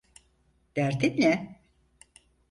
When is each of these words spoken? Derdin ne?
Derdin 0.75 1.13
ne? 1.17 1.59